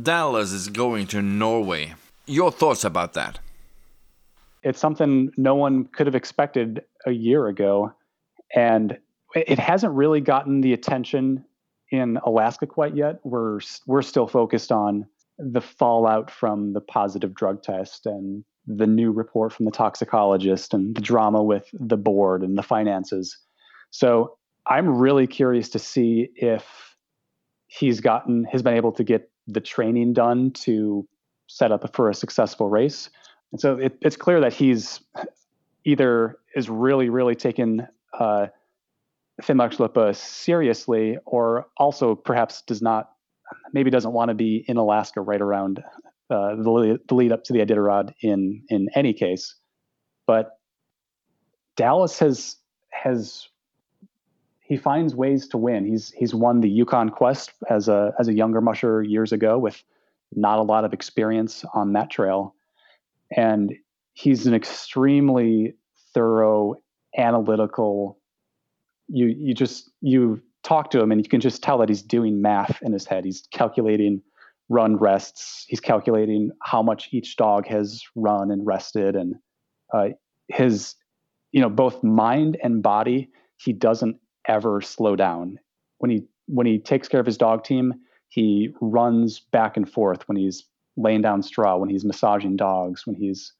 [0.00, 1.94] Dallas is going to Norway.
[2.26, 3.40] Your thoughts about that?
[4.62, 7.92] It's something no one could have expected a year ago,
[8.54, 8.98] and
[9.34, 11.44] it hasn't really gotten the attention
[11.90, 13.20] in Alaska quite yet.
[13.24, 15.06] We're we're still focused on
[15.38, 20.94] the fallout from the positive drug test and the new report from the toxicologist and
[20.94, 23.36] the drama with the board and the finances.
[23.90, 26.94] So I'm really curious to see if
[27.66, 31.06] he's gotten has been able to get the training done to
[31.46, 33.10] set up for a successful race.
[33.52, 35.00] And so it, it's clear that he's
[35.84, 38.48] either is really, really taken uh,
[39.42, 43.10] Finnmarksløpet seriously, or also perhaps does not
[43.72, 45.82] maybe doesn't want to be in Alaska right around
[46.30, 49.54] uh, the, the, lead up to the Iditarod in in any case.
[50.26, 50.52] But
[51.76, 52.56] Dallas has
[52.90, 53.48] has
[54.60, 55.84] he finds ways to win.
[55.84, 59.82] He's he's won the Yukon Quest as a as a younger musher years ago with
[60.32, 62.54] not a lot of experience on that trail,
[63.36, 63.74] and
[64.12, 65.74] he's an extremely
[66.14, 66.76] thorough,
[67.18, 68.19] analytical.
[69.12, 72.40] You you just you talk to him and you can just tell that he's doing
[72.40, 73.24] math in his head.
[73.24, 74.22] He's calculating
[74.68, 75.64] run rests.
[75.68, 79.34] He's calculating how much each dog has run and rested, and
[79.92, 80.10] uh,
[80.48, 80.94] his,
[81.52, 83.30] you know, both mind and body.
[83.56, 84.16] He doesn't
[84.48, 85.58] ever slow down
[85.98, 87.94] when he when he takes care of his dog team.
[88.28, 90.64] He runs back and forth when he's
[90.96, 93.52] laying down straw, when he's massaging dogs, when he's,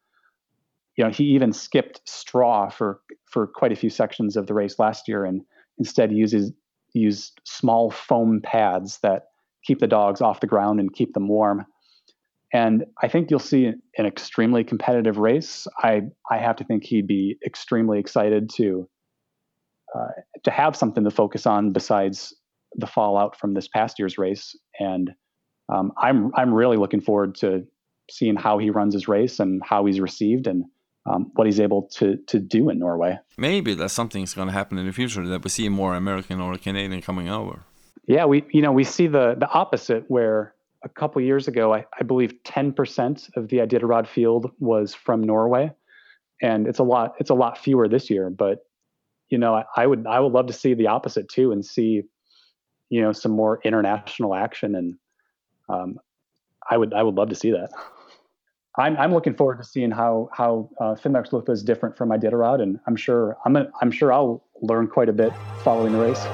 [1.01, 4.79] you know, he even skipped straw for for quite a few sections of the race
[4.79, 5.41] last year, and
[5.79, 6.53] instead uses
[6.93, 9.29] use small foam pads that
[9.65, 11.65] keep the dogs off the ground and keep them warm.
[12.53, 13.65] And I think you'll see
[13.97, 15.67] an extremely competitive race.
[15.79, 18.87] I I have to think he'd be extremely excited to
[19.97, 20.09] uh,
[20.45, 22.37] to have something to focus on besides
[22.75, 24.55] the fallout from this past year's race.
[24.79, 25.13] And
[25.73, 27.67] um, I'm I'm really looking forward to
[28.11, 30.67] seeing how he runs his race and how he's received and
[31.07, 33.19] um, what he's able to to do in Norway.
[33.37, 36.57] Maybe that something's going to happen in the future that we see more American or
[36.57, 37.61] Canadian coming over.
[38.07, 41.85] Yeah, we you know we see the the opposite where a couple years ago I,
[41.99, 45.73] I believe 10% of the Iditarod field was from Norway,
[46.41, 48.31] and it's a lot it's a lot fewer this year.
[48.31, 48.65] But
[49.29, 52.03] you know I, I would I would love to see the opposite too and see
[52.89, 54.97] you know some more international action and
[55.69, 55.99] um,
[56.69, 57.71] I would I would love to see that.
[58.81, 62.79] I'm I'm looking forward to seeing how how uh, Finnmarksløpet is different from Iditarod, and
[62.87, 65.33] I'm sure I'm a, I'm sure I'll learn quite a bit
[65.65, 66.25] following the race.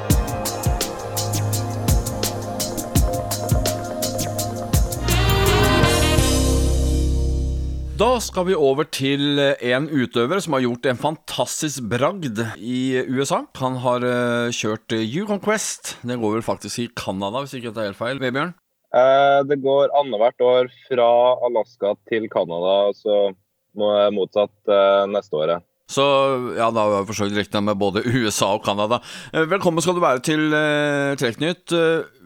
[7.98, 13.40] Da skal vi over til en utøver som har gjort en fantastisk bragd i USA.
[13.56, 15.96] Han har uh, kjørt Yukon Quest.
[16.06, 18.22] Det går vel faktisk i Canada, hvis ikke det er helt feil.
[18.22, 18.54] Vebjørn?
[18.96, 21.08] Eh, det går annethvert år fra
[21.44, 23.30] Alaska til Canada, så
[23.76, 25.66] må jeg motsatt eh, neste året.
[25.86, 26.02] Så
[26.56, 28.98] ja, da har vi forsøkt å regne med både USA og Canada.
[29.32, 31.76] Eh, velkommen skal du være til uh, Trekknytt.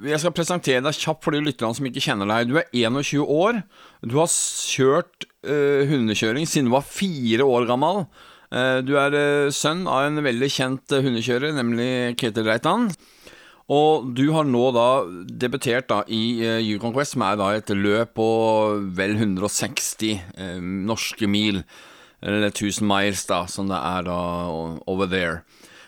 [0.06, 2.48] Jeg skal presentere deg kjapt for de lytterne som ikke kjenner deg.
[2.48, 3.60] Du er 21 år.
[4.06, 8.04] Du har kjørt uh, hundekjøring siden du var fire år gammel.
[8.50, 12.92] Uh, du er sønn av en veldig kjent hundekjører, nemlig Ketil Reitan.
[13.70, 14.88] Og du har nå da
[15.30, 18.26] debutert da i uh, Yukon Quest, som er da et løp på
[18.98, 20.58] vel 160 uh,
[20.90, 21.62] norske mil.
[22.20, 24.18] Eller 1000 miles, da, som det er da
[24.90, 25.44] over there.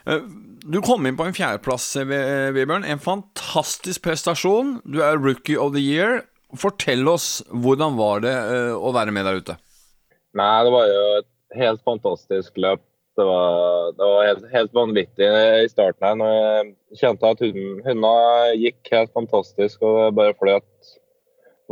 [0.07, 0.23] Uh,
[0.63, 2.87] du kom inn på en fjerdeplass, Vebjørn.
[2.87, 4.77] En fantastisk prestasjon.
[4.87, 6.23] Du er rookie of the year.
[6.55, 8.37] Fortell oss, hvordan var det
[8.77, 9.59] å være med der ute?
[10.39, 12.85] Nei, det var jo et helt fantastisk løp.
[13.17, 16.17] Det var, det var helt, helt, vanvittig i starten her.
[16.17, 18.13] Når jeg kjente at hundene
[18.57, 20.93] gikk helt fantastisk og det bare fløt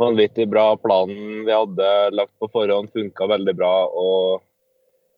[0.01, 0.75] vanvittig bra.
[0.77, 3.73] Planen vi hadde lagt på forhånd funka veldig bra.
[3.89, 4.43] Og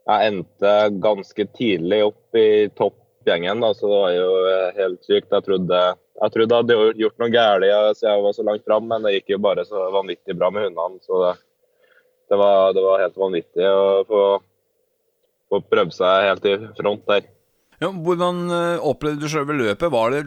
[0.08, 4.32] jeg endte ganske tidlig opp i toppgjengen, da, så det var jo
[4.80, 5.32] helt sykt.
[5.32, 5.84] Jeg trodde
[6.14, 9.16] jeg trodde jeg hadde gjort noe galt siden jeg var så langt fram, men det
[9.16, 11.02] gikk jo bare så vanvittig bra med hundene.
[11.04, 11.34] Så det,
[12.30, 14.22] det, var, det var, helt vanvittig å få
[15.54, 17.28] og prøve seg helt i front der.
[17.82, 19.92] Ja, hvordan eh, opplevde du selve løpet?
[19.92, 20.24] Var det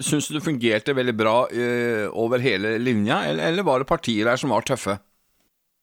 [0.00, 4.24] Syns du det fungerte veldig bra uh, over hele linja, eller, eller, var det partier
[4.24, 4.94] der som var tøffe?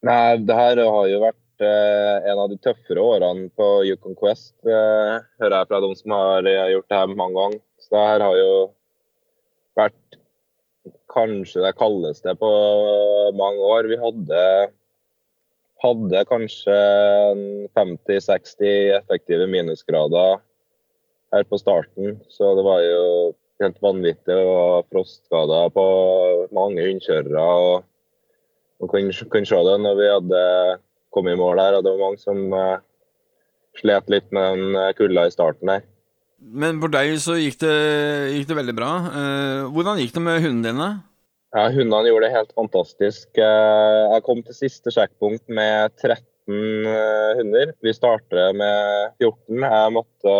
[0.02, 4.56] Nei, det her har jo vært uh, en av de tøffere årene på Yukon Quest,
[4.66, 7.62] uh, hører jeg fra de som har gjort det her mange ganger.
[7.78, 8.50] Så det her har jo
[9.78, 10.18] vært
[11.14, 12.50] kanskje det kaldeste på
[13.38, 13.88] mange år.
[13.94, 14.42] Vi hadde
[15.82, 16.76] hadde kanskje
[17.78, 20.40] 50-60 effektive minusgrader
[21.34, 22.18] her på starten.
[22.32, 23.04] Så det var jo
[23.62, 24.26] helt vanvittig.
[24.26, 25.86] Det var frostskader på
[26.54, 27.44] mange hundekjørere.
[27.44, 30.42] Og man kunne, kunne se det når vi hadde
[31.14, 31.78] kommet i mål her.
[31.78, 32.80] Og det var mange som uh,
[33.78, 35.86] slet litt med den eh, kulda i starten her.
[36.38, 37.76] Men for deg så gikk det,
[38.36, 38.90] gikk det veldig bra.
[39.10, 40.90] Uh, hvordan gikk det med hundene dine?
[41.56, 43.28] Ja, Hundene gjorde det helt fantastisk.
[43.40, 46.18] Eh, jeg kom til siste sjekkpunkt med 13
[46.92, 47.72] eh, hunder.
[47.80, 49.62] Vi starter med 14.
[49.64, 50.34] Jeg måtte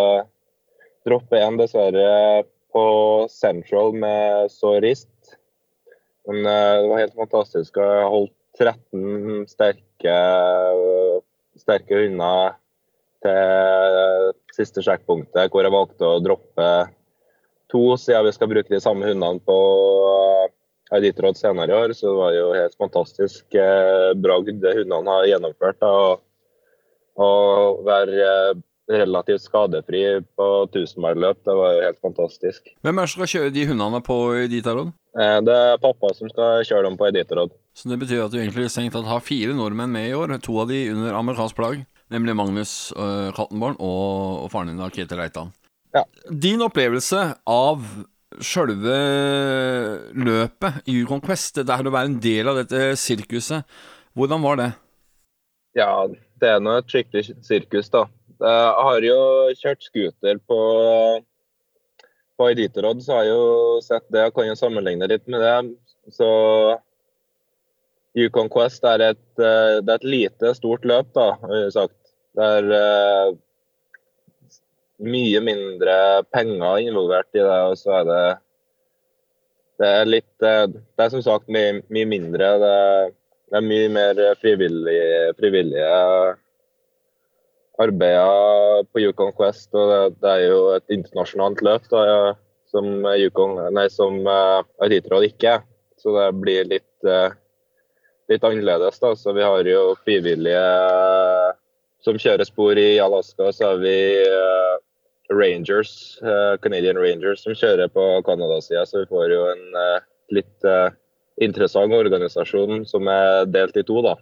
[1.09, 2.45] droppe én, dessverre,
[2.77, 2.85] på
[3.33, 4.85] Central med sår.
[6.29, 7.81] Men eh, det var helt fantastisk.
[7.81, 10.19] Jeg holdt 13 sterke,
[11.57, 12.59] sterke hunder
[13.25, 16.69] til siste sjekkpunktet, hvor jeg valgte å droppe
[17.73, 19.59] to, siden vi skal bruke de samme hundene på
[20.95, 25.29] Eliteråd senere i år, så det var jo helt fantastisk eh, bragd det hundene har
[25.29, 25.81] gjennomført.
[25.83, 26.17] Da,
[27.19, 30.03] og være eh, relativt skadefri
[30.39, 32.73] på tusenmilsløp, det var jo helt fantastisk.
[32.81, 34.95] Hvem er det som skal kjøre de hundene på Editarod?
[35.19, 38.41] Eh, det er pappa som skal kjøre dem på Editarod Så det betyr at du
[38.41, 41.85] egentlig strengt tatt har fire nordmenn med i år, to av de under amerikansk plagg,
[42.13, 45.53] nemlig Magnus uh, Kattenborn og, og faren din, Ketil Reitan.
[45.97, 46.05] Ja.
[46.29, 47.85] Din opplevelse av
[48.45, 48.99] sjølve
[50.19, 53.65] løpet i Quest, det her å være en del av dette sirkuset,
[54.19, 54.69] hvordan var det?
[55.79, 55.93] Ja,
[56.41, 58.07] det er nå et skikkelig sirkus, da.
[58.39, 59.19] Jeg har jo
[59.59, 60.59] kjørt scooter på,
[62.39, 64.27] på Iditarod, så har jeg jo sett det.
[64.27, 65.57] Jeg kan jo sammenligne litt med det.
[66.15, 66.29] Så
[68.19, 69.49] Yukon Quest er et, det
[69.83, 71.97] er et lite, stort løp, da, har jeg sagt.
[72.39, 73.37] Er eh,
[74.99, 75.97] mye mindre
[76.35, 77.59] penger involvert i det.
[77.71, 78.23] og så er det
[79.79, 82.51] det er litt eh, Det er som sagt mye, mye mindre.
[82.63, 82.75] Det,
[83.51, 85.01] det, er mye mer frivillig,
[85.39, 85.91] frivillige
[87.79, 89.71] arbeider på Yukon Quest.
[89.75, 92.03] og Det, det er jo et internasjonalt løp da,
[92.73, 95.63] som Yukon, nei, som uh, ikke er.
[95.99, 97.31] Så det blir litt, uh,
[98.31, 98.99] litt annerledes.
[98.99, 101.55] da, så Vi har jo frivillige uh,
[102.03, 103.53] som kjører spor i Alaska.
[103.55, 103.97] Så har vi
[105.29, 110.69] Rangers, uh, Canadian Rangers som kjører på Canada-sida, så vi får jo en uh, litt
[110.69, 110.89] uh,
[111.45, 114.17] interessant organisasjon som er delt i to, da.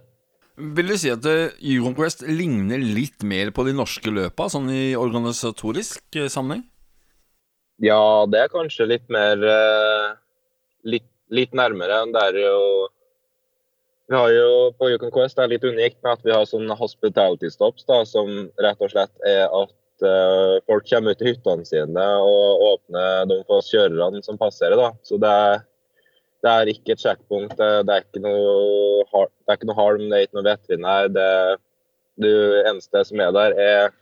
[0.57, 6.17] Vil du si at Euroquest ligner litt mer på de norske løpa, sånn i organisatorisk
[6.33, 6.65] sammenheng?
[7.83, 9.37] Ja, det er kanskje litt mer
[10.81, 12.57] litt, litt nærmere enn det er jo
[14.07, 16.77] vi har jo på Yukon Quest det er litt unikt med at vi har sånne
[16.79, 19.73] hospitality stops, da, som rett og slett er at
[20.05, 24.77] uh, folk kommer ut til hyttene sine og åpner de få kjørerne som passerer.
[24.79, 24.91] Da.
[25.07, 25.63] Så det er,
[26.45, 27.55] det er ikke et sjekkpunkt.
[27.59, 31.09] Det, det, er ikke noe, det er ikke noe halm, det er ikke noe veterinær.
[31.15, 31.29] Det,
[32.23, 32.35] det
[32.71, 33.95] eneste som er der, er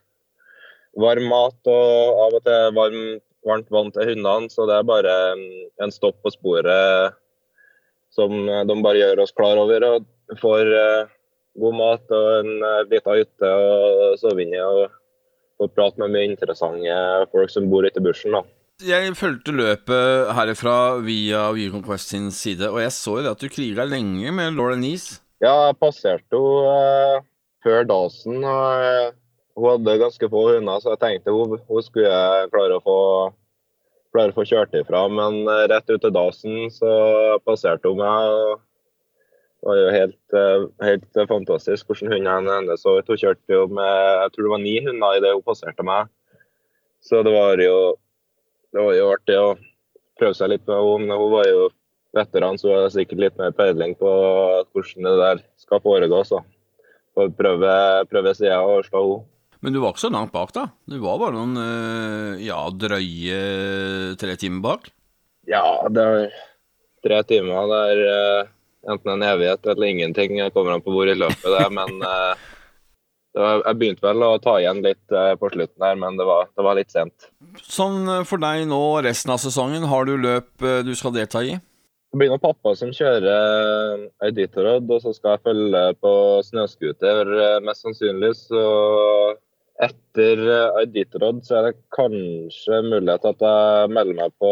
[1.00, 3.00] varm mat og av og til varm,
[3.48, 4.52] varmt vann til hundene.
[4.52, 5.16] Så det er bare
[5.84, 7.16] en stopp på sporet
[8.16, 9.84] som de bare gjør oss klar over.
[9.84, 11.10] og får uh,
[11.62, 14.60] god mat og en bit av hytte å sove inni.
[14.60, 14.92] og
[15.60, 17.00] få prate med mye interessante
[17.32, 18.36] folk som bor ute i bushen.
[18.36, 18.44] da.
[18.84, 23.44] Jeg fulgte løpet herifra via Viacom Quest sin side, og jeg så jo det at
[23.44, 25.22] du kriga lenge med Laura Neese.
[25.44, 27.24] Ja, jeg passerte henne uh,
[27.64, 28.44] før Dasen.
[28.44, 29.16] og uh,
[29.56, 32.20] Hun hadde ganske få hunder, så jeg tenkte hun, hun skulle
[32.52, 33.00] klare å få,
[34.12, 35.06] klare å få kjørt ifra.
[35.08, 36.92] Men eh, rett ut til dasen så
[37.48, 38.60] passerte hun meg.
[39.66, 43.08] Det var jo helt, eh, helt fantastisk hvordan hundene hennes så ut.
[43.10, 46.12] Hun kjørte jo med jeg tror det var ni hunder idet hun passerte meg.
[47.02, 47.96] Så det var jo,
[48.70, 49.48] det var jo artig å
[50.22, 51.18] prøve seg litt med henne.
[51.18, 51.66] Hun var jo
[52.14, 54.12] veteran, så hun har sikkert litt mer peiling på
[54.70, 56.22] hvordan det der skal foregå.
[56.30, 56.46] så
[57.18, 57.76] Får prøve,
[58.12, 59.30] prøve sida og slå henne.
[59.66, 60.68] Men du var ikke så langt bak, da?
[60.86, 64.92] Du var bare noen eh, ja, drøye tre timer bak?
[65.50, 66.36] Ja, det var
[67.02, 67.74] tre timer.
[67.90, 68.52] Er eh,
[68.92, 70.38] enten en evighet eller ingenting.
[70.40, 71.72] Jeg kommer an på hvor i løpet det er.
[71.74, 72.34] Men uh,
[73.36, 76.28] det var, jeg begynte vel å ta igjen litt uh, på slutten der, men det
[76.30, 77.30] var, det var litt sent.
[77.62, 81.56] Sånn eh, for deg nå resten av sesongen, har du løp du skal delta i?
[81.56, 86.12] Det blir nå pappa som kjører Iditarod, og så skal jeg følge på
[86.48, 87.32] snøscooter,
[87.66, 88.32] mest sannsynlig.
[88.40, 88.62] Så
[89.84, 90.44] etter
[90.86, 94.52] Iditarod så er det kanskje mulighet at jeg melder meg på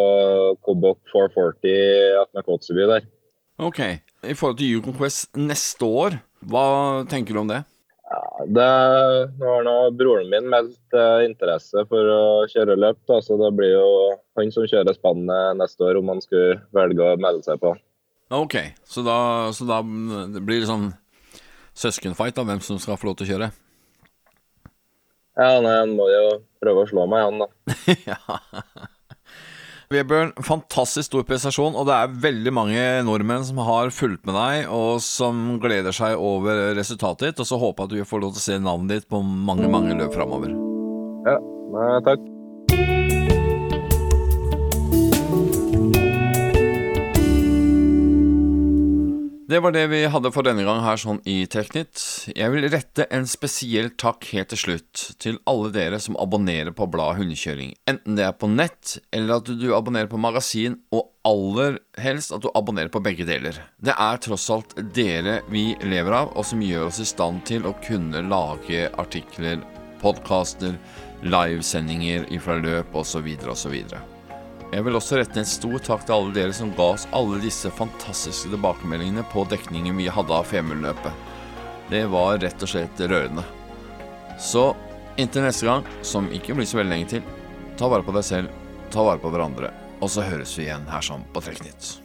[0.67, 3.07] Kobok 440 i Kotzeby der.
[3.63, 3.79] Ok.
[4.23, 6.17] I forhold til Yukon Quest neste år,
[6.47, 6.65] hva
[7.11, 7.63] tenker du om det?
[8.13, 8.67] Ja, det,
[9.41, 13.73] har nå broren min meldt eh, interesse for å kjøre løp, da, så det blir
[13.73, 13.87] jo
[14.39, 17.73] han som kjører spannet neste år, om han skulle velge å melde seg på.
[18.33, 18.55] Ok,
[18.87, 19.17] så da,
[19.53, 19.81] så da
[20.33, 20.91] det blir det sånn
[21.77, 23.51] søskenfight av hvem som skal få lov til å kjøre?
[25.33, 26.25] Ja, nei, Han må jo
[26.61, 27.49] prøve å slå meg, han da.
[28.11, 28.19] ja.
[29.93, 34.67] Vebjørn, fantastisk stor prestasjon, og det er veldig mange nordmenn som har fulgt med deg,
[34.73, 38.35] og som gleder seg over resultatet ditt, og så håper jeg at du får lov
[38.35, 40.55] til å se navnet ditt på mange, mange løp framover.
[41.29, 41.37] Ja,
[42.09, 42.32] takk.
[49.53, 51.99] Det var det vi hadde for denne gang her sånn i Teknytt.
[52.33, 56.87] Jeg vil rette en spesiell takk helt til slutt til alle dere som abonnerer på
[56.89, 57.75] bladet Hundekjøring.
[57.91, 62.41] Enten det er på nett, eller at du abonnerer på magasin, og aller helst at
[62.41, 63.59] du abonnerer på begge deler.
[63.77, 67.69] Det er tross alt dere vi lever av, og som gjør oss i stand til
[67.69, 69.61] å kunne lage artikler,
[70.01, 70.73] podkaster,
[71.21, 73.29] livesendinger ifra løp osv.
[73.53, 73.77] osv.
[74.73, 77.69] Jeg vil også rette en stor takk til alle dere som ga oss alle disse
[77.77, 81.13] fantastiske tilbakemeldingene på dekningen vi hadde av Femundløpet.
[81.91, 83.43] Det var rett og slett rørende.
[84.41, 84.71] Så
[85.21, 87.27] inntil neste gang, som ikke blir så veldig lenge til,
[87.77, 89.69] ta vare på deg selv, ta vare på hverandre,
[90.01, 91.99] og så høres vi igjen her sånn på Trekknytt.